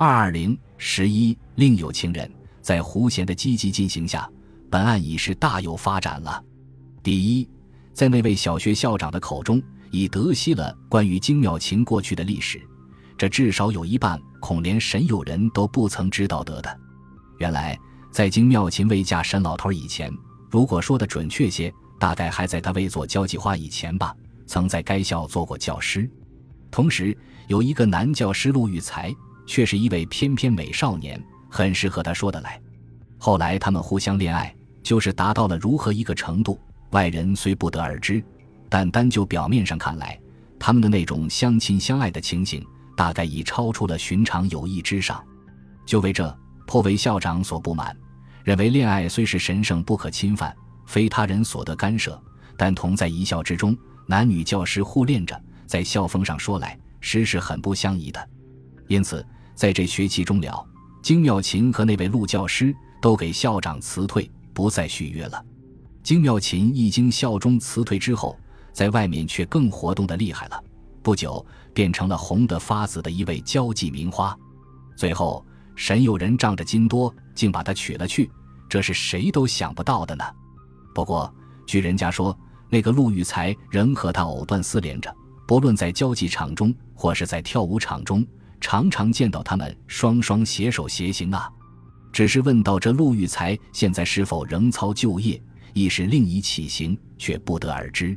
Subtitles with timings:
[0.00, 4.26] 二二零十一，另有情人，在胡贤的积极进行下，
[4.70, 6.42] 本案已是大有发展了。
[7.02, 7.46] 第一，
[7.92, 12.58] 在那位小学校长的口中，已得悉了关于金妙琴过去的历史，
[13.18, 16.80] 这至少有一半恐连沈友人都不曾知道得的。
[17.36, 17.78] 原来，
[18.10, 20.10] 在金妙琴未嫁沈老头以前，
[20.50, 26.10] 如果说的准确些，大概还在她未做交际花以前吧，曾在该校做过教师，
[26.70, 27.14] 同时
[27.48, 29.14] 有一个男教师陆玉才。
[29.50, 32.62] 却是一位翩翩美少年，很适合他说得来。
[33.18, 36.56] 后来他们互相恋爱，就是达到了如何一个程度，
[36.90, 38.22] 外人虽不得而知，
[38.68, 40.16] 但单就表面上看来，
[40.56, 42.64] 他们的那种相亲相爱的情形，
[42.96, 45.20] 大概已超出了寻常友谊之上。
[45.84, 46.32] 就为这，
[46.64, 47.94] 颇为校长所不满，
[48.44, 50.54] 认为恋爱虽是神圣不可侵犯，
[50.86, 52.16] 非他人所得干涉，
[52.56, 53.76] 但同在一校之中，
[54.06, 58.28] 男女教师互恋着，在校风上说来，实是很不相宜的。
[58.86, 59.26] 因此。
[59.60, 60.66] 在这学期终了，
[61.02, 65.44] 金妙琴和那位陆教师都给校长辞退，不再续约了。
[66.02, 68.34] 金妙琴一经校中辞退之后，
[68.72, 70.64] 在外面却更活动的厉害了，
[71.02, 74.34] 不久变成了红得发紫的一位交际名花。
[74.96, 75.44] 最后，
[75.76, 78.30] 沈有人仗着金多，竟把她娶了去，
[78.66, 80.24] 这是谁都想不到的呢。
[80.94, 81.30] 不过，
[81.66, 82.34] 据人家说，
[82.70, 85.14] 那个陆玉才仍和他藕断丝连着，
[85.46, 88.26] 不论在交际场中，或是在跳舞场中。
[88.60, 91.50] 常常见到他们双双携手携行啊，
[92.12, 98.16] 只是问到这陆玉才现在是否仍操旧业，亦是另一起行，却不得而知。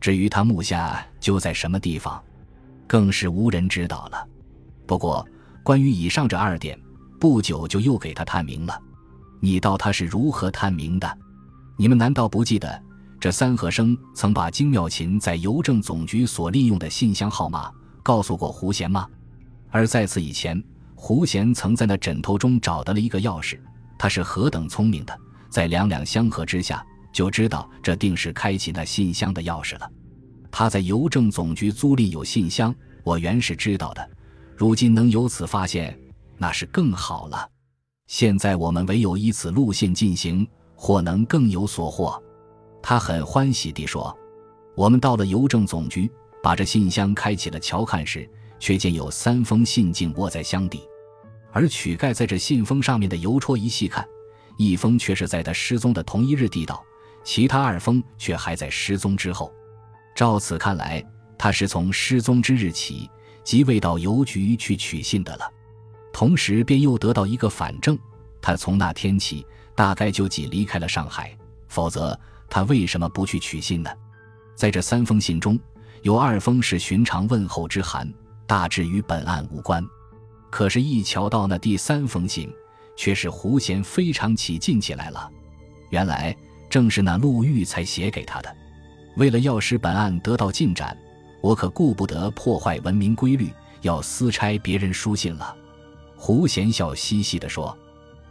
[0.00, 2.22] 至于他目下就在什么地方，
[2.86, 4.26] 更是无人知道了。
[4.86, 5.26] 不过
[5.62, 6.78] 关于以上这二点，
[7.18, 8.80] 不久就又给他探明了。
[9.40, 11.18] 你道他是如何探明的？
[11.76, 12.82] 你们难道不记得
[13.18, 17.70] 这三和生曾把金妙琴在邮政总局所利用的信箱号码
[18.02, 19.06] 告诉过胡贤吗？
[19.70, 20.62] 而在此以前，
[20.94, 23.58] 胡贤曾在那枕头中找到了一个钥匙。
[23.98, 25.18] 他是何等聪明的，
[25.48, 29.90] 在两两相合之下，就知道这定是开启那信箱的钥匙了。
[30.50, 34.10] 他在邮政总局租赁有信箱，我原是知道的。
[34.56, 35.98] 如今能由此发现，
[36.36, 37.48] 那是更好了。
[38.06, 42.20] 现在我们唯有依此路线进行，或能更有所获。
[42.82, 44.16] 他很欢喜地说
[44.74, 46.10] ：“我们到了邮政总局，
[46.42, 48.28] 把这信箱开启了，瞧看时。”
[48.60, 50.82] 却见有三封信竟握在箱底，
[51.50, 54.06] 而曲盖在这信封上面的邮戳一细看，
[54.56, 56.84] 一封却是在他失踪的同一日递到，
[57.24, 59.52] 其他二封却还在失踪之后。
[60.14, 61.04] 照此看来，
[61.38, 63.10] 他是从失踪之日起
[63.42, 65.50] 即未到邮局去取信的了。
[66.12, 67.98] 同时，便又得到一个反证，
[68.42, 71.34] 他从那天起大概就即离开了上海，
[71.68, 72.18] 否则
[72.50, 73.90] 他为什么不去取信呢？
[74.54, 75.58] 在这三封信中，
[76.02, 78.12] 有二封是寻常问候之函。
[78.50, 79.80] 大致与本案无关，
[80.50, 82.52] 可是，一瞧到那第三封信，
[82.96, 85.30] 却是胡贤非常起劲起来了。
[85.90, 86.36] 原来
[86.68, 88.52] 正是那陆玉才写给他的。
[89.14, 90.98] 为了要使本案得到进展，
[91.40, 93.52] 我可顾不得破坏文明规律，
[93.82, 95.56] 要私拆别人书信了。
[96.16, 97.78] 胡贤笑嘻嘻地说：“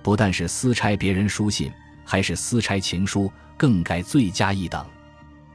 [0.00, 1.72] 不但是私拆别人书信，
[2.04, 4.86] 还是私拆情书，更该罪加一等。”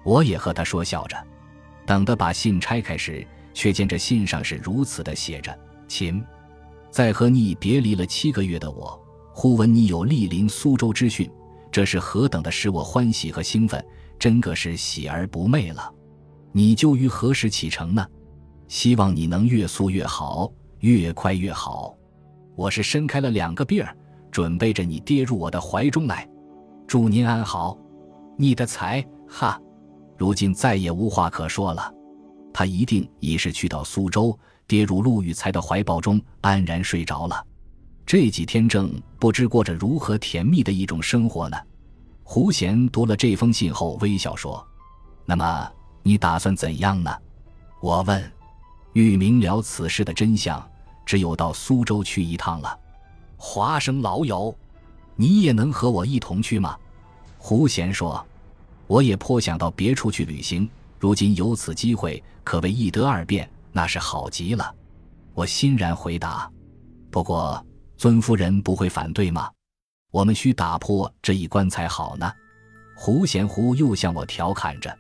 [0.03, 1.15] 我也和他说笑着，
[1.85, 3.25] 等他把信拆开时。
[3.53, 6.23] 却见这信上是如此的写着：“秦，
[6.89, 8.99] 在和你别离了七个月的我，
[9.33, 11.29] 忽闻你有莅临苏州之讯，
[11.71, 13.83] 这是何等的使我欢喜和兴奋，
[14.17, 15.91] 真个是喜而不寐了。
[16.51, 18.05] 你就于何时启程呢？
[18.67, 21.95] 希望你能越速越好，越快越好。
[22.55, 23.95] 我是伸开了两个臂儿，
[24.31, 26.27] 准备着你跌入我的怀中来。
[26.87, 27.77] 祝您安好。
[28.37, 29.59] 你的才，哈，
[30.17, 31.93] 如今再也无话可说了。”
[32.53, 34.37] 他一定已是去到苏州，
[34.67, 37.45] 跌入陆玉才的怀抱中，安然睡着了。
[38.05, 41.57] 这几天正不知过着如何甜蜜的一种生活呢。
[42.23, 44.65] 胡贤读了这封信后，微笑说
[45.25, 45.71] ：“那么
[46.03, 47.11] 你打算怎样呢？”
[47.81, 48.31] 我问
[48.93, 50.61] ：“欲明了此事的真相，
[51.05, 52.77] 只有到苏州去一趟了。”
[53.37, 54.53] 华生老友，
[55.15, 56.75] 你也能和我一同去吗？
[57.37, 58.25] 胡贤说
[58.85, 60.69] ：“我也颇想到别处去旅行。”
[60.99, 64.75] 如今有此机会，可谓一得二变，那是好极了。
[65.33, 66.51] 我欣然回答。
[67.09, 67.65] 不过
[67.95, 69.49] 尊夫人不会反对吗？
[70.11, 72.31] 我们需打破这一关才好呢。
[72.95, 74.95] 胡贤胡又向我调侃着。